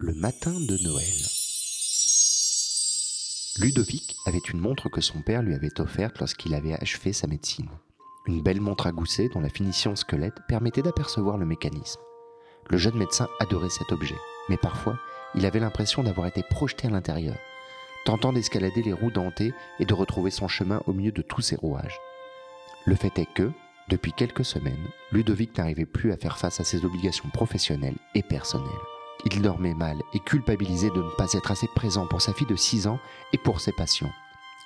Le 0.00 0.14
matin 0.14 0.52
de 0.52 0.80
Noël. 0.84 1.12
Ludovic 3.58 4.14
avait 4.26 4.38
une 4.38 4.60
montre 4.60 4.88
que 4.88 5.00
son 5.00 5.22
père 5.22 5.42
lui 5.42 5.56
avait 5.56 5.80
offerte 5.80 6.20
lorsqu'il 6.20 6.54
avait 6.54 6.80
achevé 6.80 7.12
sa 7.12 7.26
médecine. 7.26 7.68
Une 8.28 8.40
belle 8.40 8.60
montre 8.60 8.86
à 8.86 8.92
gousset 8.92 9.28
dont 9.34 9.40
la 9.40 9.48
finition 9.48 9.96
squelette 9.96 10.38
permettait 10.46 10.82
d'apercevoir 10.82 11.36
le 11.36 11.46
mécanisme. 11.46 12.00
Le 12.70 12.78
jeune 12.78 12.96
médecin 12.96 13.26
adorait 13.40 13.70
cet 13.70 13.90
objet, 13.90 14.14
mais 14.48 14.56
parfois 14.56 15.00
il 15.34 15.44
avait 15.44 15.58
l'impression 15.58 16.04
d'avoir 16.04 16.28
été 16.28 16.44
projeté 16.44 16.86
à 16.86 16.90
l'intérieur, 16.90 17.36
tentant 18.04 18.32
d'escalader 18.32 18.84
les 18.84 18.92
roues 18.92 19.10
dentées 19.10 19.52
et 19.80 19.84
de 19.84 19.94
retrouver 19.94 20.30
son 20.30 20.46
chemin 20.46 20.80
au 20.86 20.92
milieu 20.92 21.10
de 21.10 21.22
tous 21.22 21.40
ces 21.40 21.56
rouages. 21.56 21.98
Le 22.86 22.94
fait 22.94 23.18
est 23.18 23.34
que, 23.34 23.50
depuis 23.88 24.12
quelques 24.12 24.44
semaines, 24.44 24.86
Ludovic 25.10 25.58
n'arrivait 25.58 25.86
plus 25.86 26.12
à 26.12 26.16
faire 26.16 26.38
face 26.38 26.60
à 26.60 26.64
ses 26.64 26.84
obligations 26.84 27.30
professionnelles 27.30 27.98
et 28.14 28.22
personnelles. 28.22 28.68
Il 29.24 29.42
dormait 29.42 29.74
mal 29.74 30.02
et 30.14 30.20
culpabilisé 30.20 30.90
de 30.90 31.02
ne 31.02 31.10
pas 31.16 31.32
être 31.32 31.50
assez 31.50 31.68
présent 31.74 32.06
pour 32.06 32.22
sa 32.22 32.32
fille 32.32 32.46
de 32.46 32.56
6 32.56 32.86
ans 32.86 33.00
et 33.32 33.38
pour 33.38 33.60
ses 33.60 33.72
patients. 33.72 34.12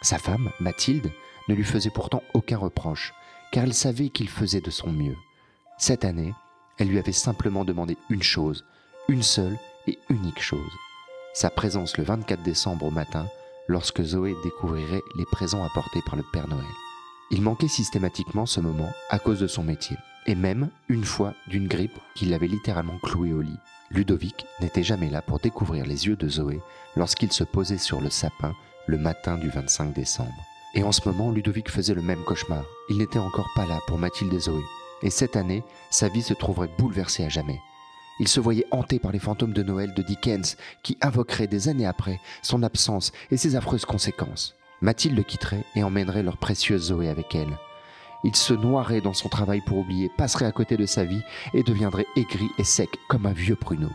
Sa 0.02 0.18
femme, 0.18 0.50
Mathilde, 0.60 1.10
ne 1.48 1.54
lui 1.54 1.64
faisait 1.64 1.90
pourtant 1.90 2.22
aucun 2.34 2.58
reproche, 2.58 3.14
car 3.50 3.64
elle 3.64 3.74
savait 3.74 4.10
qu'il 4.10 4.28
faisait 4.28 4.60
de 4.60 4.70
son 4.70 4.92
mieux. 4.92 5.16
Cette 5.78 6.04
année, 6.04 6.34
elle 6.78 6.88
lui 6.88 6.98
avait 6.98 7.12
simplement 7.12 7.64
demandé 7.64 7.96
une 8.10 8.22
chose, 8.22 8.64
une 9.08 9.22
seule 9.22 9.58
et 9.86 9.98
unique 10.10 10.42
chose. 10.42 10.72
Sa 11.34 11.50
présence 11.50 11.96
le 11.96 12.04
24 12.04 12.42
décembre 12.42 12.86
au 12.86 12.90
matin, 12.90 13.26
lorsque 13.68 14.02
Zoé 14.02 14.34
découvrirait 14.44 15.02
les 15.16 15.24
présents 15.24 15.64
apportés 15.64 16.02
par 16.04 16.16
le 16.16 16.24
Père 16.32 16.48
Noël. 16.48 16.64
Il 17.30 17.42
manquait 17.42 17.68
systématiquement 17.68 18.46
ce 18.46 18.60
moment 18.60 18.90
à 19.08 19.18
cause 19.18 19.40
de 19.40 19.46
son 19.46 19.62
métier, 19.62 19.96
et 20.26 20.34
même 20.34 20.68
une 20.88 21.04
fois 21.04 21.34
d'une 21.48 21.68
grippe 21.68 21.98
qui 22.14 22.26
l'avait 22.26 22.48
littéralement 22.48 22.98
cloué 23.02 23.32
au 23.32 23.40
lit. 23.40 23.58
Ludovic 23.94 24.46
n'était 24.60 24.82
jamais 24.82 25.10
là 25.10 25.20
pour 25.20 25.38
découvrir 25.38 25.84
les 25.84 26.06
yeux 26.06 26.16
de 26.16 26.26
Zoé 26.26 26.62
lorsqu'il 26.96 27.30
se 27.30 27.44
posait 27.44 27.76
sur 27.76 28.00
le 28.00 28.08
sapin 28.08 28.54
le 28.86 28.96
matin 28.96 29.36
du 29.36 29.50
25 29.50 29.92
décembre. 29.92 30.32
Et 30.74 30.82
en 30.82 30.92
ce 30.92 31.06
moment, 31.06 31.30
Ludovic 31.30 31.70
faisait 31.70 31.92
le 31.92 32.00
même 32.00 32.24
cauchemar. 32.24 32.64
Il 32.88 32.96
n'était 32.96 33.18
encore 33.18 33.50
pas 33.54 33.66
là 33.66 33.80
pour 33.86 33.98
Mathilde 33.98 34.32
et 34.32 34.38
Zoé. 34.38 34.62
Et 35.02 35.10
cette 35.10 35.36
année, 35.36 35.62
sa 35.90 36.08
vie 36.08 36.22
se 36.22 36.32
trouverait 36.32 36.70
bouleversée 36.78 37.24
à 37.24 37.28
jamais. 37.28 37.60
Il 38.18 38.28
se 38.28 38.40
voyait 38.40 38.66
hanté 38.70 38.98
par 38.98 39.12
les 39.12 39.18
fantômes 39.18 39.52
de 39.52 39.62
Noël 39.62 39.92
de 39.92 40.02
Dickens 40.02 40.56
qui 40.82 40.96
invoqueraient 41.02 41.46
des 41.46 41.68
années 41.68 41.86
après 41.86 42.18
son 42.42 42.62
absence 42.62 43.12
et 43.30 43.36
ses 43.36 43.56
affreuses 43.56 43.84
conséquences. 43.84 44.54
Mathilde 44.80 45.16
le 45.16 45.22
quitterait 45.22 45.64
et 45.76 45.82
emmènerait 45.82 46.22
leur 46.22 46.38
précieuse 46.38 46.86
Zoé 46.86 47.10
avec 47.10 47.34
elle. 47.34 47.58
Il 48.24 48.36
se 48.36 48.54
noierait 48.54 49.00
dans 49.00 49.14
son 49.14 49.28
travail 49.28 49.60
pour 49.60 49.78
oublier, 49.78 50.10
passerait 50.16 50.46
à 50.46 50.52
côté 50.52 50.76
de 50.76 50.86
sa 50.86 51.04
vie 51.04 51.22
et 51.54 51.62
deviendrait 51.62 52.06
aigri 52.16 52.48
et 52.58 52.64
sec 52.64 52.90
comme 53.08 53.26
un 53.26 53.32
vieux 53.32 53.56
pruneau. 53.56 53.90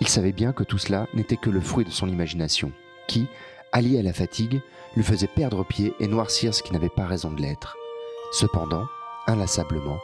Il 0.00 0.08
savait 0.08 0.32
bien 0.32 0.52
que 0.52 0.64
tout 0.64 0.78
cela 0.78 1.06
n'était 1.14 1.36
que 1.36 1.50
le 1.50 1.60
fruit 1.60 1.84
de 1.84 1.90
son 1.90 2.08
imagination, 2.08 2.72
qui, 3.08 3.26
allié 3.72 3.98
à 3.98 4.02
la 4.02 4.12
fatigue, 4.12 4.60
lui 4.96 5.02
faisait 5.02 5.26
perdre 5.26 5.64
pied 5.64 5.92
et 5.98 6.06
noircir 6.06 6.54
ce 6.54 6.62
qui 6.62 6.72
n'avait 6.72 6.88
pas 6.88 7.06
raison 7.06 7.30
de 7.30 7.40
l'être. 7.40 7.76
Cependant, 8.32 8.86
inlassablement, 9.26 9.98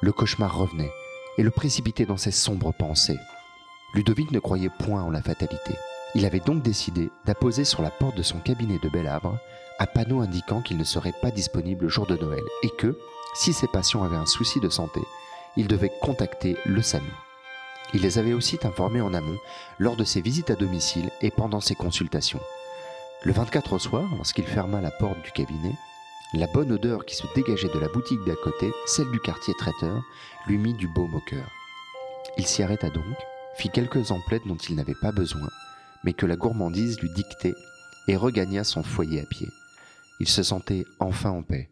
le 0.00 0.12
cauchemar 0.12 0.56
revenait 0.56 0.92
et 1.38 1.42
le 1.42 1.50
précipitait 1.50 2.06
dans 2.06 2.16
ses 2.16 2.30
sombres 2.30 2.72
pensées. 2.72 3.18
Ludovic 3.94 4.30
ne 4.30 4.38
croyait 4.38 4.70
point 4.78 5.02
en 5.02 5.10
la 5.10 5.22
fatalité. 5.22 5.74
Il 6.14 6.24
avait 6.24 6.40
donc 6.40 6.62
décidé 6.62 7.10
d'apposer 7.24 7.64
sur 7.64 7.82
la 7.82 7.90
porte 7.90 8.16
de 8.16 8.22
son 8.22 8.38
cabinet 8.38 8.78
de 8.82 8.88
Belhabre 8.88 9.38
un 9.78 9.86
panneau 9.86 10.20
indiquant 10.20 10.62
qu'il 10.62 10.78
ne 10.78 10.84
serait 10.84 11.14
pas 11.20 11.30
disponible 11.30 11.84
le 11.84 11.90
jour 11.90 12.06
de 12.06 12.16
Noël 12.16 12.42
et 12.62 12.70
que, 12.78 12.98
si 13.36 13.52
ses 13.52 13.68
patients 13.68 14.02
avaient 14.02 14.16
un 14.16 14.26
souci 14.26 14.60
de 14.60 14.70
santé, 14.70 15.00
il 15.56 15.68
devait 15.68 15.92
contacter 16.00 16.56
le 16.64 16.80
SAMU. 16.80 17.12
Il 17.92 18.00
les 18.00 18.18
avait 18.18 18.32
aussi 18.32 18.58
informés 18.64 19.02
en 19.02 19.12
amont 19.12 19.38
lors 19.78 19.94
de 19.94 20.04
ses 20.04 20.22
visites 20.22 20.50
à 20.50 20.56
domicile 20.56 21.10
et 21.20 21.30
pendant 21.30 21.60
ses 21.60 21.74
consultations. 21.74 22.40
Le 23.24 23.32
24 23.32 23.74
au 23.74 23.78
soir, 23.78 24.04
lorsqu'il 24.16 24.46
ferma 24.46 24.80
la 24.80 24.90
porte 24.90 25.20
du 25.22 25.32
cabinet, 25.32 25.74
la 26.32 26.46
bonne 26.46 26.72
odeur 26.72 27.04
qui 27.04 27.14
se 27.14 27.26
dégageait 27.34 27.68
de 27.72 27.78
la 27.78 27.88
boutique 27.88 28.24
d'à 28.26 28.34
côté, 28.36 28.72
celle 28.86 29.10
du 29.10 29.20
quartier 29.20 29.54
traiteur, 29.58 30.02
lui 30.46 30.56
mit 30.56 30.74
du 30.74 30.88
baume 30.88 31.14
au 31.14 31.20
cœur. 31.20 31.48
Il 32.38 32.46
s'y 32.46 32.62
arrêta 32.62 32.88
donc, 32.88 33.04
fit 33.56 33.70
quelques 33.70 34.10
emplettes 34.12 34.46
dont 34.46 34.56
il 34.56 34.76
n'avait 34.76 34.94
pas 35.00 35.12
besoin, 35.12 35.48
mais 36.04 36.14
que 36.14 36.26
la 36.26 36.36
gourmandise 36.36 36.98
lui 37.00 37.10
dictait, 37.10 37.54
et 38.08 38.16
regagna 38.16 38.64
son 38.64 38.82
foyer 38.82 39.20
à 39.20 39.26
pied. 39.26 39.48
Il 40.20 40.28
se 40.28 40.42
sentait 40.42 40.84
enfin 41.00 41.30
en 41.30 41.42
paix. 41.42 41.68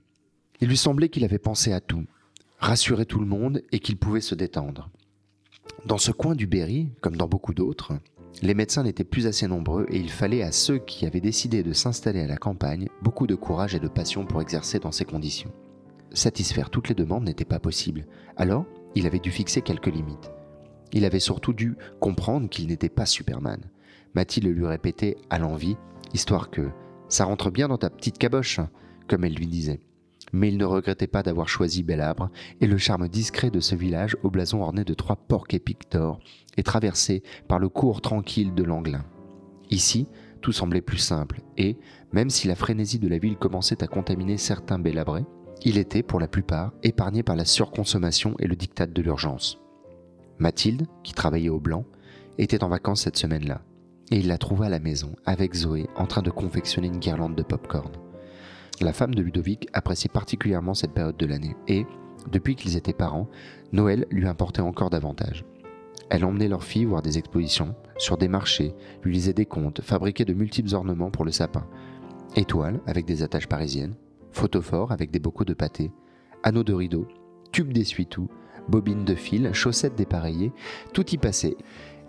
Il 0.60 0.68
lui 0.68 0.76
semblait 0.76 1.08
qu'il 1.08 1.24
avait 1.24 1.38
pensé 1.38 1.72
à 1.72 1.80
tout, 1.80 2.04
rassuré 2.58 3.06
tout 3.06 3.18
le 3.18 3.26
monde 3.26 3.62
et 3.72 3.80
qu'il 3.80 3.96
pouvait 3.96 4.20
se 4.20 4.34
détendre. 4.34 4.90
Dans 5.86 5.98
ce 5.98 6.12
coin 6.12 6.34
du 6.34 6.46
Berry, 6.46 6.88
comme 7.00 7.16
dans 7.16 7.28
beaucoup 7.28 7.54
d'autres, 7.54 7.92
les 8.42 8.54
médecins 8.54 8.82
n'étaient 8.82 9.04
plus 9.04 9.26
assez 9.26 9.46
nombreux 9.46 9.86
et 9.90 9.98
il 9.98 10.10
fallait 10.10 10.42
à 10.42 10.52
ceux 10.52 10.78
qui 10.78 11.06
avaient 11.06 11.20
décidé 11.20 11.62
de 11.62 11.72
s'installer 11.72 12.20
à 12.20 12.26
la 12.26 12.36
campagne 12.36 12.88
beaucoup 13.02 13.26
de 13.26 13.34
courage 13.34 13.74
et 13.74 13.80
de 13.80 13.88
passion 13.88 14.26
pour 14.26 14.40
exercer 14.40 14.78
dans 14.78 14.92
ces 14.92 15.04
conditions. 15.04 15.52
Satisfaire 16.12 16.70
toutes 16.70 16.88
les 16.88 16.94
demandes 16.94 17.24
n'était 17.24 17.44
pas 17.44 17.58
possible, 17.58 18.06
alors 18.36 18.64
il 18.94 19.06
avait 19.06 19.18
dû 19.18 19.30
fixer 19.30 19.62
quelques 19.62 19.92
limites. 19.92 20.30
Il 20.92 21.04
avait 21.04 21.20
surtout 21.20 21.52
dû 21.52 21.76
comprendre 22.00 22.48
qu'il 22.48 22.68
n'était 22.68 22.88
pas 22.88 23.06
Superman. 23.06 23.60
Mathilde 24.14 24.46
lui 24.46 24.66
répétait 24.66 25.16
à 25.28 25.38
l'envie, 25.38 25.76
histoire 26.12 26.50
que 26.50 26.70
ça 27.08 27.24
rentre 27.24 27.50
bien 27.50 27.68
dans 27.68 27.78
ta 27.78 27.90
petite 27.90 28.18
caboche, 28.18 28.60
comme 29.08 29.24
elle 29.24 29.34
lui 29.34 29.48
disait 29.48 29.80
mais 30.34 30.48
il 30.48 30.58
ne 30.58 30.64
regrettait 30.64 31.06
pas 31.06 31.22
d'avoir 31.22 31.48
choisi 31.48 31.84
Belabre 31.84 32.28
et 32.60 32.66
le 32.66 32.76
charme 32.76 33.08
discret 33.08 33.50
de 33.50 33.60
ce 33.60 33.76
village 33.76 34.16
au 34.24 34.30
blason 34.30 34.62
orné 34.62 34.84
de 34.84 34.92
trois 34.92 35.14
porcs 35.14 35.46
épiques 35.50 35.90
d'or 35.92 36.18
et 36.56 36.64
traversé 36.64 37.22
par 37.46 37.60
le 37.60 37.68
cours 37.68 38.00
tranquille 38.00 38.52
de 38.52 38.64
l'Anglin. 38.64 39.04
Ici, 39.70 40.08
tout 40.40 40.50
semblait 40.50 40.80
plus 40.80 40.98
simple 40.98 41.40
et, 41.56 41.78
même 42.12 42.30
si 42.30 42.48
la 42.48 42.56
frénésie 42.56 42.98
de 42.98 43.08
la 43.08 43.18
ville 43.18 43.36
commençait 43.36 43.82
à 43.84 43.86
contaminer 43.86 44.36
certains 44.36 44.80
Bélabrais, 44.80 45.24
il 45.62 45.78
était, 45.78 46.02
pour 46.02 46.18
la 46.18 46.26
plupart, 46.26 46.72
épargné 46.82 47.22
par 47.22 47.36
la 47.36 47.44
surconsommation 47.44 48.34
et 48.40 48.48
le 48.48 48.56
diktat 48.56 48.88
de 48.88 49.02
l'urgence. 49.02 49.60
Mathilde, 50.38 50.88
qui 51.04 51.14
travaillait 51.14 51.48
au 51.48 51.60
blanc, 51.60 51.84
était 52.38 52.64
en 52.64 52.68
vacances 52.68 53.02
cette 53.02 53.16
semaine-là, 53.16 53.62
et 54.10 54.18
il 54.18 54.26
la 54.26 54.36
trouva 54.36 54.66
à 54.66 54.68
la 54.68 54.80
maison, 54.80 55.14
avec 55.24 55.54
Zoé, 55.54 55.86
en 55.94 56.06
train 56.06 56.22
de 56.22 56.30
confectionner 56.30 56.88
une 56.88 56.98
guirlande 56.98 57.36
de 57.36 57.44
pop-corn. 57.44 58.03
La 58.80 58.92
femme 58.92 59.14
de 59.14 59.22
Ludovic 59.22 59.68
appréciait 59.72 60.10
particulièrement 60.12 60.74
cette 60.74 60.92
période 60.92 61.16
de 61.16 61.26
l'année 61.26 61.56
et, 61.68 61.86
depuis 62.30 62.56
qu'ils 62.56 62.76
étaient 62.76 62.92
parents, 62.92 63.28
Noël 63.72 64.06
lui 64.10 64.26
importait 64.26 64.62
encore 64.62 64.90
davantage. 64.90 65.44
Elle 66.10 66.24
emmenait 66.24 66.48
leur 66.48 66.64
fille 66.64 66.84
voir 66.84 67.00
des 67.00 67.16
expositions, 67.18 67.76
sur 67.98 68.18
des 68.18 68.28
marchés, 68.28 68.74
lui 69.04 69.14
lisait 69.14 69.32
des 69.32 69.46
contes, 69.46 69.80
fabriquait 69.80 70.24
de 70.24 70.34
multiples 70.34 70.74
ornements 70.74 71.10
pour 71.10 71.24
le 71.24 71.30
sapin. 71.30 71.66
Étoiles 72.36 72.80
avec 72.86 73.06
des 73.06 73.22
attaches 73.22 73.46
parisiennes, 73.46 73.94
photophores 74.32 74.90
avec 74.90 75.12
des 75.12 75.20
bocaux 75.20 75.44
de 75.44 75.54
pâté, 75.54 75.92
anneaux 76.42 76.64
de 76.64 76.74
rideaux, 76.74 77.06
tubes 77.52 77.72
d'essuie-tout, 77.72 78.28
bobines 78.68 79.04
de 79.04 79.14
fil, 79.14 79.52
chaussettes 79.52 79.96
dépareillées, 79.96 80.52
tout 80.92 81.08
y 81.10 81.16
passait. 81.16 81.56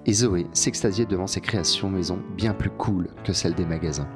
Et 0.08 0.14
Zoé 0.14 0.48
s'extasiait 0.54 1.06
devant 1.06 1.28
ses 1.28 1.42
créations 1.42 1.90
maison 1.90 2.20
bien 2.36 2.54
plus 2.54 2.72
cool 2.72 3.10
que 3.24 3.34
celles 3.34 3.56
des 3.56 3.66
magasins. 3.66 4.10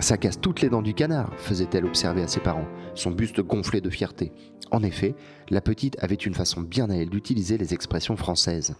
Ça 0.00 0.16
casse 0.16 0.40
toutes 0.40 0.60
les 0.60 0.68
dents 0.68 0.82
du 0.82 0.94
canard, 0.94 1.32
faisait-elle 1.38 1.84
observer 1.84 2.22
à 2.22 2.28
ses 2.28 2.38
parents, 2.38 2.68
son 2.94 3.10
buste 3.10 3.40
gonflé 3.40 3.80
de 3.80 3.90
fierté. 3.90 4.32
En 4.70 4.82
effet, 4.84 5.16
la 5.50 5.60
petite 5.60 5.96
avait 6.00 6.14
une 6.14 6.34
façon 6.34 6.60
bien 6.60 6.88
à 6.88 6.94
elle 6.94 7.10
d'utiliser 7.10 7.58
les 7.58 7.74
expressions 7.74 8.16
françaises. 8.16 8.76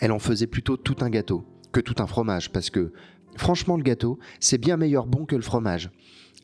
Elle 0.00 0.12
en 0.12 0.18
faisait 0.18 0.46
plutôt 0.46 0.78
tout 0.78 0.96
un 1.00 1.10
gâteau 1.10 1.44
que 1.70 1.80
tout 1.80 1.96
un 1.98 2.06
fromage, 2.06 2.50
parce 2.50 2.70
que, 2.70 2.92
franchement, 3.36 3.76
le 3.76 3.82
gâteau, 3.82 4.18
c'est 4.40 4.56
bien 4.58 4.78
meilleur 4.78 5.06
bon 5.06 5.26
que 5.26 5.36
le 5.36 5.42
fromage. 5.42 5.90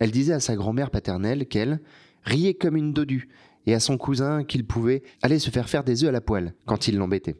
Elle 0.00 0.10
disait 0.10 0.34
à 0.34 0.40
sa 0.40 0.54
grand-mère 0.54 0.90
paternelle 0.90 1.46
qu'elle 1.46 1.80
riait 2.24 2.54
comme 2.54 2.76
une 2.76 2.92
dodue, 2.92 3.30
et 3.66 3.74
à 3.74 3.80
son 3.80 3.96
cousin 3.96 4.44
qu'il 4.44 4.66
pouvait 4.66 5.02
aller 5.22 5.38
se 5.38 5.50
faire 5.50 5.70
faire 5.70 5.82
des 5.84 6.04
œufs 6.04 6.10
à 6.10 6.12
la 6.12 6.20
poêle 6.20 6.54
quand 6.66 6.88
il 6.88 6.98
l'embêtait. 6.98 7.36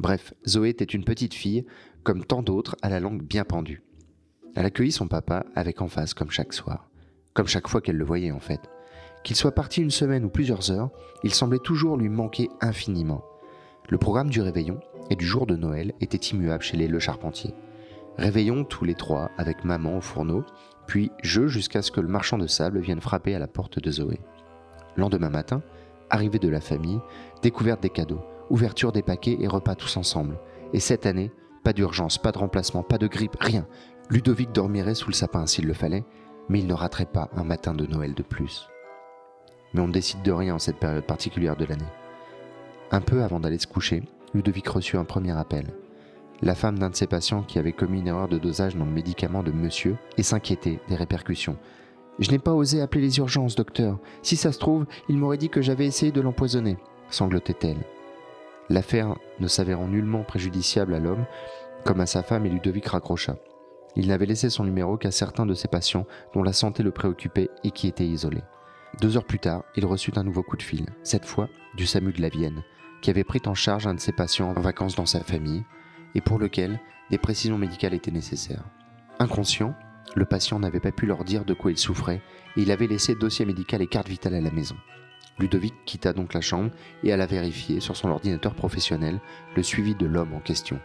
Bref, 0.00 0.34
Zoé 0.48 0.70
était 0.70 0.84
une 0.84 1.04
petite 1.04 1.34
fille, 1.34 1.64
comme 2.02 2.24
tant 2.24 2.42
d'autres, 2.42 2.74
à 2.82 2.88
la 2.88 2.98
langue 2.98 3.22
bien 3.22 3.44
pendue. 3.44 3.82
Elle 4.54 4.66
accueillit 4.66 4.92
son 4.92 5.08
papa 5.08 5.44
avec 5.54 5.80
emphase 5.82 6.14
comme 6.14 6.30
chaque 6.30 6.52
soir, 6.52 6.88
comme 7.32 7.46
chaque 7.46 7.68
fois 7.68 7.80
qu'elle 7.80 7.96
le 7.96 8.04
voyait 8.04 8.30
en 8.30 8.40
fait. 8.40 8.60
Qu'il 9.24 9.36
soit 9.36 9.52
parti 9.52 9.82
une 9.82 9.90
semaine 9.90 10.24
ou 10.24 10.28
plusieurs 10.28 10.70
heures, 10.70 10.90
il 11.22 11.34
semblait 11.34 11.58
toujours 11.58 11.96
lui 11.96 12.08
manquer 12.08 12.50
infiniment. 12.60 13.24
Le 13.88 13.98
programme 13.98 14.30
du 14.30 14.40
réveillon 14.40 14.80
et 15.10 15.16
du 15.16 15.24
jour 15.24 15.46
de 15.46 15.56
Noël 15.56 15.92
était 16.00 16.16
immuable 16.16 16.62
chez 16.62 16.76
les 16.76 16.88
Le 16.88 16.98
Charpentier. 16.98 17.54
Réveillon 18.16 18.64
tous 18.64 18.84
les 18.84 18.94
trois 18.94 19.30
avec 19.38 19.64
maman 19.64 19.96
au 19.96 20.00
fourneau, 20.00 20.44
puis 20.86 21.10
jeu 21.22 21.48
jusqu'à 21.48 21.82
ce 21.82 21.90
que 21.90 22.00
le 22.00 22.08
marchand 22.08 22.38
de 22.38 22.46
sable 22.46 22.80
vienne 22.80 23.00
frapper 23.00 23.34
à 23.34 23.38
la 23.38 23.48
porte 23.48 23.78
de 23.78 23.90
Zoé. 23.90 24.20
Lendemain 24.96 25.30
matin, 25.30 25.62
arrivée 26.10 26.38
de 26.38 26.48
la 26.48 26.60
famille, 26.60 27.00
découverte 27.42 27.82
des 27.82 27.90
cadeaux, 27.90 28.20
ouverture 28.50 28.92
des 28.92 29.02
paquets 29.02 29.38
et 29.40 29.48
repas 29.48 29.74
tous 29.74 29.96
ensemble. 29.96 30.38
Et 30.72 30.80
cette 30.80 31.06
année, 31.06 31.32
pas 31.64 31.72
d'urgence, 31.72 32.18
pas 32.18 32.30
de 32.30 32.38
remplacement, 32.38 32.82
pas 32.82 32.98
de 32.98 33.06
grippe, 33.06 33.36
rien. 33.40 33.66
Ludovic 34.10 34.52
dormirait 34.52 34.94
sous 34.94 35.08
le 35.08 35.14
sapin 35.14 35.46
s'il 35.46 35.66
le 35.66 35.72
fallait, 35.72 36.04
mais 36.48 36.58
il 36.58 36.66
ne 36.66 36.74
raterait 36.74 37.06
pas 37.06 37.30
un 37.36 37.44
matin 37.44 37.72
de 37.74 37.86
Noël 37.86 38.14
de 38.14 38.22
plus. 38.22 38.68
Mais 39.72 39.80
on 39.80 39.88
ne 39.88 39.92
décide 39.92 40.22
de 40.22 40.30
rien 40.30 40.54
en 40.54 40.58
cette 40.58 40.78
période 40.78 41.06
particulière 41.06 41.56
de 41.56 41.64
l'année. 41.64 41.84
Un 42.90 43.00
peu 43.00 43.22
avant 43.22 43.40
d'aller 43.40 43.58
se 43.58 43.66
coucher, 43.66 44.02
Ludovic 44.34 44.68
reçut 44.68 44.98
un 44.98 45.04
premier 45.04 45.32
appel. 45.32 45.66
la 46.42 46.54
femme 46.54 46.78
d'un 46.78 46.90
de 46.90 46.96
ses 46.96 47.06
patients 47.06 47.42
qui 47.42 47.58
avait 47.58 47.72
commis 47.72 48.00
une 48.00 48.08
erreur 48.08 48.28
de 48.28 48.38
dosage 48.38 48.76
dans 48.76 48.84
le 48.84 48.90
médicament 48.90 49.42
de 49.42 49.52
monsieur 49.52 49.96
et 50.18 50.22
s'inquiétait 50.22 50.80
des 50.88 50.96
répercussions. 50.96 51.56
Je 52.18 52.30
n'ai 52.30 52.38
pas 52.38 52.52
osé 52.52 52.82
appeler 52.82 53.00
les 53.02 53.18
urgences, 53.18 53.54
docteur. 53.54 53.98
Si 54.20 54.36
ça 54.36 54.52
se 54.52 54.58
trouve, 54.58 54.84
il 55.08 55.16
m'aurait 55.16 55.38
dit 55.38 55.48
que 55.48 55.62
j'avais 55.62 55.86
essayé 55.86 56.12
de 56.12 56.20
l'empoisonner, 56.20 56.76
sanglotait-elle. 57.08 57.82
L'affaire 58.68 59.16
ne 59.40 59.46
s'avérant 59.46 59.88
nullement 59.88 60.22
préjudiciable 60.22 60.94
à 60.94 60.98
l'homme, 60.98 61.24
comme 61.84 62.00
à 62.00 62.06
sa 62.06 62.22
femme, 62.22 62.44
et 62.44 62.50
Ludovic 62.50 62.86
raccrocha. 62.86 63.36
Il 63.96 64.08
n'avait 64.08 64.26
laissé 64.26 64.50
son 64.50 64.64
numéro 64.64 64.96
qu'à 64.96 65.10
certains 65.10 65.46
de 65.46 65.54
ses 65.54 65.68
patients 65.68 66.06
dont 66.34 66.42
la 66.42 66.52
santé 66.52 66.82
le 66.82 66.90
préoccupait 66.90 67.50
et 67.62 67.70
qui 67.70 67.86
étaient 67.86 68.06
isolés. 68.06 68.42
Deux 69.00 69.16
heures 69.16 69.24
plus 69.24 69.38
tard, 69.38 69.64
il 69.76 69.86
reçut 69.86 70.12
un 70.16 70.24
nouveau 70.24 70.42
coup 70.42 70.56
de 70.56 70.62
fil, 70.62 70.86
cette 71.02 71.24
fois 71.24 71.48
du 71.76 71.86
SAMU 71.86 72.12
de 72.12 72.22
la 72.22 72.28
Vienne, 72.28 72.62
qui 73.02 73.10
avait 73.10 73.24
pris 73.24 73.42
en 73.46 73.54
charge 73.54 73.86
un 73.86 73.94
de 73.94 74.00
ses 74.00 74.12
patients 74.12 74.52
en 74.56 74.60
vacances 74.60 74.96
dans 74.96 75.06
sa 75.06 75.20
famille 75.20 75.64
et 76.14 76.20
pour 76.20 76.38
lequel 76.38 76.80
des 77.10 77.18
précisions 77.18 77.58
médicales 77.58 77.94
étaient 77.94 78.10
nécessaires. 78.10 78.64
Inconscient, 79.18 79.74
le 80.14 80.24
patient 80.24 80.58
n'avait 80.58 80.80
pas 80.80 80.92
pu 80.92 81.06
leur 81.06 81.24
dire 81.24 81.44
de 81.44 81.54
quoi 81.54 81.70
il 81.70 81.78
souffrait 81.78 82.22
et 82.56 82.62
il 82.62 82.70
avait 82.70 82.86
laissé 82.86 83.14
dossier 83.14 83.44
médical 83.44 83.82
et 83.82 83.86
carte 83.86 84.08
vitale 84.08 84.34
à 84.34 84.40
la 84.40 84.50
maison. 84.50 84.76
Ludovic 85.38 85.74
quitta 85.84 86.12
donc 86.12 86.34
la 86.34 86.40
chambre 86.40 86.70
et 87.02 87.12
alla 87.12 87.26
vérifier 87.26 87.80
sur 87.80 87.96
son 87.96 88.10
ordinateur 88.10 88.54
professionnel 88.54 89.20
le 89.56 89.62
suivi 89.62 89.94
de 89.94 90.06
l'homme 90.06 90.34
en 90.34 90.40
question. 90.40 90.78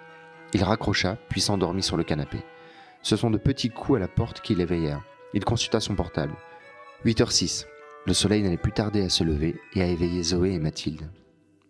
Il 0.53 0.63
raccrocha, 0.63 1.17
puis 1.29 1.41
s'endormit 1.41 1.83
sur 1.83 1.97
le 1.97 2.03
canapé. 2.03 2.39
Ce 3.01 3.15
sont 3.15 3.29
de 3.29 3.37
petits 3.37 3.69
coups 3.69 3.97
à 3.97 3.99
la 3.99 4.07
porte 4.07 4.41
qui 4.41 4.55
l'éveillèrent. 4.55 5.03
Il 5.33 5.45
consulta 5.45 5.79
son 5.79 5.95
portable. 5.95 6.33
8h06. 7.05 7.65
Le 8.05 8.13
soleil 8.13 8.43
n'allait 8.43 8.57
plus 8.57 8.71
tarder 8.71 9.01
à 9.01 9.09
se 9.09 9.23
lever 9.23 9.59
et 9.73 9.81
à 9.81 9.87
éveiller 9.87 10.23
Zoé 10.23 10.53
et 10.53 10.59
Mathilde. 10.59 11.09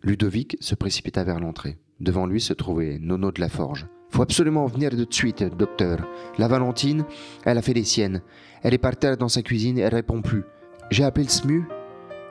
Ludovic 0.01 0.57
se 0.59 0.75
précipita 0.75 1.23
vers 1.23 1.39
l'entrée. 1.39 1.77
Devant 1.99 2.25
lui 2.25 2.39
se 2.39 2.53
trouvait 2.53 2.97
Nono 2.99 3.31
de 3.31 3.41
la 3.41 3.49
Forge. 3.49 3.87
Faut 4.09 4.21
absolument 4.21 4.65
venir 4.65 4.91
de 4.91 5.05
suite, 5.09 5.43
docteur. 5.43 6.07
La 6.37 6.47
Valentine, 6.47 7.03
elle 7.45 7.57
a 7.57 7.61
fait 7.61 7.73
les 7.73 7.83
siennes. 7.83 8.21
Elle 8.63 8.73
est 8.73 8.79
par 8.79 8.95
terre 8.95 9.17
dans 9.17 9.27
sa 9.27 9.41
cuisine 9.41 9.77
et 9.77 9.81
elle 9.81 9.93
répond 9.93 10.21
plus. 10.21 10.43
J'ai 10.89 11.03
appelé 11.03 11.25
le 11.25 11.29
SMU, 11.29 11.65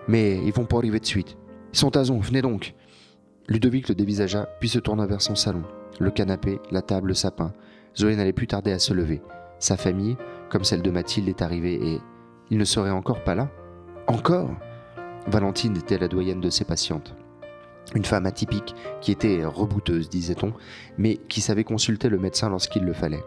mais 0.09 0.43
ils 0.44 0.53
vont 0.53 0.65
pas 0.65 0.79
arriver 0.79 0.99
de 0.99 1.06
suite. 1.06 1.37
Ils 1.73 1.79
sont 1.79 1.97
à 1.97 2.05
zon, 2.05 2.19
venez 2.19 2.43
donc. 2.43 2.75
Ludovic 3.47 3.89
le 3.89 3.94
dévisagea, 3.94 4.49
puis 4.59 4.69
se 4.69 4.79
tourna 4.79 5.06
vers 5.06 5.23
son 5.23 5.37
salon. 5.37 5.62
Le 6.01 6.11
canapé, 6.11 6.59
la 6.71 6.83
table, 6.83 7.09
le 7.09 7.15
sapin. 7.15 7.53
Zoé 7.99 8.15
n'allait 8.15 8.33
plus 8.33 8.47
tarder 8.47 8.71
à 8.71 8.79
se 8.79 8.95
lever. 8.95 9.21
Sa 9.59 9.77
famille, 9.77 10.17
comme 10.50 10.62
celle 10.62 10.83
de 10.83 10.91
Mathilde, 10.91 11.29
est 11.29 11.43
arrivée 11.43 11.75
et 11.75 12.00
il 12.50 12.59
ne 12.59 12.65
serait 12.65 12.91
encore 12.91 13.25
pas 13.25 13.35
là? 13.35 13.50
Encore? 14.06 14.50
Valentine 15.27 15.77
était 15.77 15.99
la 15.99 16.09
doyenne 16.09 16.41
de 16.41 16.49
ses 16.49 16.65
patientes. 16.65 17.15
Une 17.95 18.05
femme 18.05 18.27
atypique, 18.27 18.75
qui 19.00 19.11
était 19.11 19.45
rebouteuse, 19.45 20.09
disait-on, 20.09 20.53
mais 20.97 21.17
qui 21.29 21.41
savait 21.41 21.65
consulter 21.65 22.09
le 22.09 22.19
médecin 22.19 22.49
lorsqu'il 22.49 22.85
le 22.85 22.93
fallait. 22.93 23.25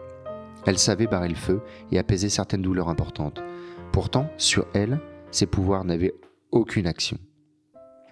Elle 0.64 0.78
savait 0.78 1.06
barrer 1.06 1.28
le 1.28 1.34
feu 1.34 1.60
et 1.90 1.98
apaiser 1.98 2.28
certaines 2.28 2.62
douleurs 2.62 2.88
importantes. 2.88 3.42
Pourtant, 3.92 4.30
sur 4.38 4.66
elle, 4.72 5.00
ses 5.30 5.46
pouvoirs 5.46 5.84
n'avaient 5.84 6.14
aucune 6.50 6.86
action. 6.86 7.18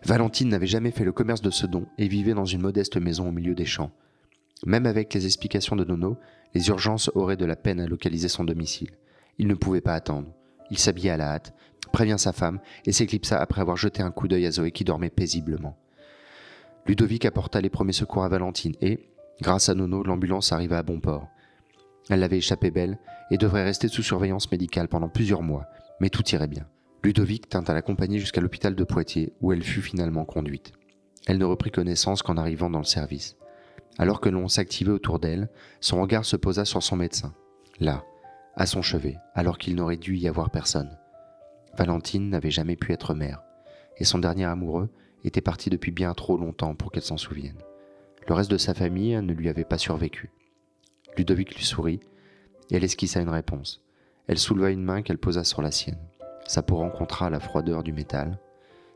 Valentine 0.04 0.48
n'avait 0.48 0.66
jamais 0.66 0.90
fait 0.90 1.04
le 1.04 1.12
commerce 1.12 1.42
de 1.42 1.50
ce 1.50 1.66
don 1.66 1.86
et 1.96 2.08
vivait 2.08 2.34
dans 2.34 2.44
une 2.44 2.62
modeste 2.62 2.96
maison 2.96 3.28
au 3.28 3.32
milieu 3.32 3.54
des 3.54 3.66
champs. 3.66 3.92
Même 4.66 4.86
avec 4.86 5.14
les 5.14 5.24
explications 5.26 5.76
de 5.76 5.84
Nono, 5.84 6.18
les 6.54 6.68
urgences 6.68 7.10
auraient 7.14 7.36
de 7.36 7.46
la 7.46 7.56
peine 7.56 7.80
à 7.80 7.86
localiser 7.86 8.28
son 8.28 8.44
domicile. 8.44 8.90
Il 9.38 9.46
ne 9.46 9.54
pouvait 9.54 9.80
pas 9.80 9.94
attendre. 9.94 10.28
Il 10.70 10.78
s'habilla 10.78 11.14
à 11.14 11.16
la 11.16 11.32
hâte, 11.32 11.54
prévient 11.92 12.18
sa 12.18 12.32
femme 12.32 12.60
et 12.84 12.92
s'éclipsa 12.92 13.40
après 13.40 13.60
avoir 13.60 13.76
jeté 13.76 14.02
un 14.02 14.10
coup 14.10 14.28
d'œil 14.28 14.46
à 14.46 14.50
Zoé 14.50 14.70
qui 14.70 14.84
dormait 14.84 15.10
paisiblement. 15.10 15.76
Ludovic 16.86 17.24
apporta 17.24 17.60
les 17.60 17.70
premiers 17.70 17.92
secours 17.92 18.24
à 18.24 18.28
Valentine 18.28 18.74
et, 18.80 19.10
grâce 19.40 19.68
à 19.68 19.74
Nono, 19.74 20.02
l'ambulance 20.02 20.52
arriva 20.52 20.78
à 20.78 20.82
bon 20.82 21.00
port. 21.00 21.28
Elle 22.08 22.22
avait 22.22 22.38
échappé 22.38 22.70
belle 22.70 22.98
et 23.30 23.38
devrait 23.38 23.64
rester 23.64 23.88
sous 23.88 24.02
surveillance 24.02 24.50
médicale 24.50 24.88
pendant 24.88 25.08
plusieurs 25.08 25.42
mois, 25.42 25.66
mais 26.00 26.10
tout 26.10 26.26
irait 26.30 26.48
bien. 26.48 26.66
Ludovic 27.02 27.48
tint 27.48 27.64
à 27.64 27.72
l'accompagner 27.72 28.18
jusqu'à 28.18 28.40
l'hôpital 28.40 28.74
de 28.74 28.84
Poitiers, 28.84 29.32
où 29.40 29.52
elle 29.52 29.62
fut 29.62 29.80
finalement 29.80 30.24
conduite. 30.24 30.72
Elle 31.26 31.38
ne 31.38 31.44
reprit 31.44 31.70
connaissance 31.70 32.22
qu'en 32.22 32.36
arrivant 32.36 32.70
dans 32.70 32.78
le 32.78 32.84
service. 32.84 33.36
Alors 33.98 34.20
que 34.20 34.28
l'on 34.28 34.48
s'activait 34.48 34.92
autour 34.92 35.18
d'elle, 35.18 35.48
son 35.80 36.00
regard 36.00 36.24
se 36.24 36.36
posa 36.36 36.64
sur 36.64 36.82
son 36.82 36.96
médecin, 36.96 37.34
là, 37.80 38.04
à 38.56 38.66
son 38.66 38.82
chevet, 38.82 39.18
alors 39.34 39.58
qu'il 39.58 39.74
n'aurait 39.74 39.96
dû 39.96 40.16
y 40.16 40.28
avoir 40.28 40.50
personne. 40.50 40.96
Valentine 41.76 42.30
n'avait 42.30 42.50
jamais 42.50 42.76
pu 42.76 42.92
être 42.92 43.14
mère, 43.14 43.42
et 43.98 44.04
son 44.04 44.18
dernier 44.18 44.44
amoureux 44.44 44.88
était 45.24 45.40
parti 45.40 45.70
depuis 45.70 45.92
bien 45.92 46.14
trop 46.14 46.36
longtemps 46.36 46.74
pour 46.74 46.90
qu'elle 46.90 47.02
s'en 47.02 47.16
souvienne. 47.16 47.58
Le 48.28 48.34
reste 48.34 48.50
de 48.50 48.58
sa 48.58 48.74
famille 48.74 49.20
ne 49.20 49.32
lui 49.32 49.48
avait 49.48 49.64
pas 49.64 49.78
survécu. 49.78 50.30
Ludovic 51.16 51.54
lui 51.54 51.64
sourit, 51.64 52.00
et 52.70 52.76
elle 52.76 52.84
esquissa 52.84 53.20
une 53.20 53.28
réponse. 53.28 53.82
Elle 54.26 54.38
souleva 54.38 54.70
une 54.70 54.84
main 54.84 55.02
qu'elle 55.02 55.18
posa 55.18 55.44
sur 55.44 55.62
la 55.62 55.70
sienne. 55.70 55.98
Sa 56.46 56.62
peau 56.62 56.76
rencontra 56.76 57.30
la 57.30 57.40
froideur 57.40 57.82
du 57.82 57.92
métal. 57.92 58.38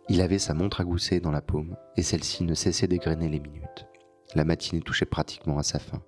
Il 0.09 0.21
avait 0.21 0.39
sa 0.39 0.55
montre 0.55 0.81
à 0.81 0.85
gousser 0.85 1.21
dans 1.21 1.31
la 1.31 1.43
paume, 1.43 1.77
et 1.97 2.03
celle-ci 2.03 2.45
ne 2.45 2.55
cessait 2.55 2.89
d'égrener 2.89 3.29
les 3.29 3.41
minutes. 3.41 3.87
La 4.35 4.45
matinée 4.45 4.83
touchait 4.83 5.05
pratiquement 5.05 5.59
à 5.59 5.63
sa 5.63 5.79
fin. 5.79 6.03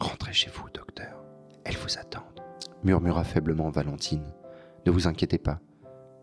Rentrez 0.00 0.32
chez 0.32 0.50
vous, 0.50 0.64
docteur. 0.72 1.22
Elles 1.64 1.76
vous 1.76 1.98
attendent, 1.98 2.42
murmura 2.82 3.22
faiblement 3.22 3.70
Valentine. 3.70 4.32
Ne 4.86 4.90
vous 4.90 5.06
inquiétez 5.06 5.38
pas. 5.38 5.60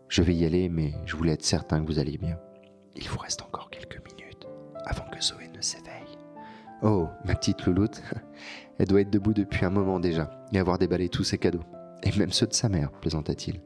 Je 0.08 0.22
vais 0.22 0.34
y 0.34 0.44
aller, 0.44 0.68
mais 0.68 0.94
je 1.06 1.16
voulais 1.16 1.32
être 1.32 1.44
certain 1.44 1.80
que 1.80 1.86
vous 1.86 1.98
alliez 1.98 2.18
bien. 2.18 2.38
Il 2.96 3.08
vous 3.08 3.18
reste 3.18 3.42
encore 3.42 3.70
quelques 3.70 4.00
minutes 4.04 4.46
avant 4.84 5.08
que 5.10 5.22
Zoé 5.22 5.48
ne 5.48 5.60
s'éveille. 5.60 6.18
Oh, 6.82 7.08
ma 7.24 7.36
petite 7.36 7.64
louloute, 7.66 8.02
elle 8.78 8.88
doit 8.88 9.02
être 9.02 9.10
debout 9.10 9.32
depuis 9.32 9.64
un 9.64 9.70
moment 9.70 10.00
déjà 10.00 10.44
et 10.52 10.58
avoir 10.58 10.78
déballé 10.78 11.08
tous 11.08 11.24
ses 11.24 11.38
cadeaux, 11.38 11.62
et 12.02 12.16
même 12.18 12.32
ceux 12.32 12.48
de 12.48 12.52
sa 12.52 12.68
mère, 12.68 12.90
plaisanta-t-il. 12.90 13.60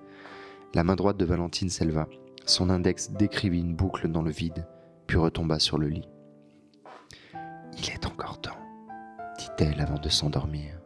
La 0.75 0.85
main 0.85 0.97
droite 0.97 1.17
de 1.17 1.25
Valentine 1.25 1.71
s'éleva, 1.71 2.07
son 2.45 2.69
index 2.69 3.11
décrivit 3.13 3.61
une 3.61 3.75
boucle 3.75 4.09
dans 4.09 4.23
le 4.23 4.31
vide, 4.31 4.67
puis 5.07 5.17
retomba 5.17 5.59
sur 5.59 5.79
le 5.79 5.89
lit. 5.89 6.09
Il 7.79 7.91
est 7.91 8.07
encore 8.07 8.41
temps, 8.41 8.59
dit-elle 9.39 9.81
avant 9.81 9.99
de 9.99 10.09
s'endormir. 10.09 10.81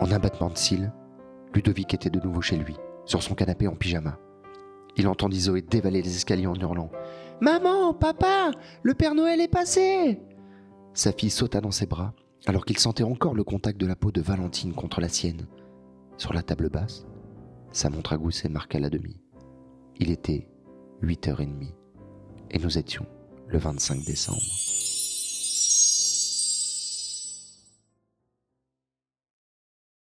En 0.00 0.10
un 0.10 0.18
battement 0.18 0.50
de 0.50 0.56
cils, 0.56 0.92
Ludovic 1.54 1.94
était 1.94 2.10
de 2.10 2.20
nouveau 2.20 2.40
chez 2.40 2.56
lui, 2.56 2.76
sur 3.04 3.22
son 3.22 3.34
canapé 3.34 3.66
en 3.66 3.74
pyjama. 3.74 4.18
Il 4.96 5.08
entendit 5.08 5.40
Zoé 5.40 5.62
dévaler 5.62 6.02
les 6.02 6.16
escaliers 6.16 6.46
en 6.46 6.54
hurlant 6.54 6.90
Maman, 7.40 7.94
papa, 7.94 8.50
le 8.82 8.94
Père 8.94 9.14
Noël 9.14 9.40
est 9.40 9.48
passé 9.48 10.20
Sa 10.92 11.12
fille 11.12 11.30
sauta 11.30 11.60
dans 11.60 11.70
ses 11.70 11.86
bras, 11.86 12.14
alors 12.46 12.64
qu'il 12.64 12.78
sentait 12.78 13.04
encore 13.04 13.34
le 13.34 13.44
contact 13.44 13.78
de 13.78 13.86
la 13.86 13.96
peau 13.96 14.10
de 14.10 14.20
Valentine 14.20 14.72
contre 14.72 15.00
la 15.00 15.08
sienne. 15.08 15.46
Sur 16.16 16.32
la 16.32 16.42
table 16.42 16.68
basse, 16.68 17.06
sa 17.70 17.90
montre 17.90 18.12
à 18.12 18.16
gousset 18.16 18.48
marqua 18.48 18.80
la 18.80 18.90
demi. 18.90 19.20
Il 19.98 20.10
était 20.10 20.48
8h30 21.02 21.72
et 22.50 22.58
nous 22.58 22.78
étions 22.78 23.06
le 23.46 23.58
25 23.58 24.04
décembre. 24.04 24.42